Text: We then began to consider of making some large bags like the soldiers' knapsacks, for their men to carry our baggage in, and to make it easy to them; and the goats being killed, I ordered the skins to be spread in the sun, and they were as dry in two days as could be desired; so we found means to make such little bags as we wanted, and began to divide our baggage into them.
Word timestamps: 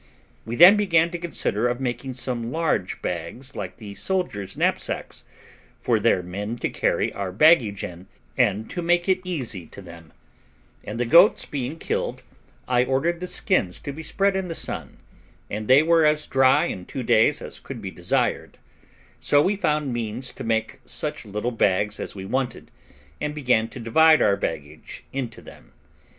We 0.47 0.55
then 0.55 0.77
began 0.77 1.11
to 1.11 1.19
consider 1.19 1.67
of 1.67 1.79
making 1.79 2.15
some 2.15 2.51
large 2.51 3.03
bags 3.03 3.55
like 3.55 3.77
the 3.77 3.93
soldiers' 3.93 4.57
knapsacks, 4.57 5.25
for 5.79 5.99
their 5.99 6.23
men 6.23 6.55
to 6.55 6.71
carry 6.71 7.13
our 7.13 7.31
baggage 7.31 7.83
in, 7.83 8.07
and 8.35 8.67
to 8.71 8.81
make 8.81 9.07
it 9.07 9.21
easy 9.23 9.67
to 9.67 9.79
them; 9.79 10.11
and 10.83 10.99
the 10.99 11.05
goats 11.05 11.45
being 11.45 11.77
killed, 11.77 12.23
I 12.67 12.83
ordered 12.83 13.19
the 13.19 13.27
skins 13.27 13.79
to 13.81 13.91
be 13.91 14.01
spread 14.01 14.35
in 14.35 14.47
the 14.47 14.55
sun, 14.55 14.97
and 15.51 15.67
they 15.67 15.83
were 15.83 16.03
as 16.03 16.25
dry 16.25 16.65
in 16.65 16.85
two 16.87 17.03
days 17.03 17.39
as 17.39 17.59
could 17.59 17.79
be 17.79 17.91
desired; 17.91 18.57
so 19.19 19.39
we 19.39 19.55
found 19.55 19.93
means 19.93 20.33
to 20.33 20.43
make 20.43 20.79
such 20.83 21.25
little 21.25 21.51
bags 21.51 21.99
as 21.99 22.15
we 22.15 22.25
wanted, 22.25 22.71
and 23.21 23.35
began 23.35 23.67
to 23.67 23.79
divide 23.79 24.23
our 24.23 24.35
baggage 24.35 25.03
into 25.13 25.43
them. 25.43 25.73